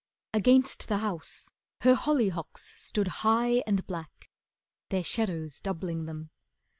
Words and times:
Against 0.33 0.87
the 0.87 0.97
house, 0.97 1.47
her 1.81 1.93
hollyhocks 1.93 2.73
stood 2.75 3.05
high 3.21 3.61
And 3.67 3.85
black, 3.85 4.31
their 4.89 5.03
shadows 5.03 5.59
doubling 5.59 6.05
them. 6.07 6.31